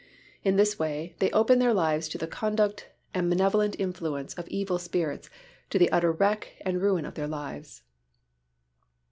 [0.43, 4.79] In this way, they open their lives to the conduct and malevolent influence of evil
[4.79, 5.29] spirits
[5.69, 7.83] to the utter wreck and ruin of their lives.